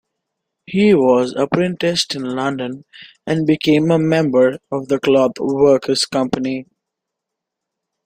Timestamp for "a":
3.91-3.99